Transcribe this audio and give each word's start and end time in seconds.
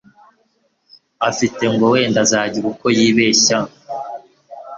afite 1.29 1.63
ngo 1.73 1.85
wenda 1.93 2.19
azagira 2.25 2.65
uko 2.73 2.85
yibeshaho 2.97 3.69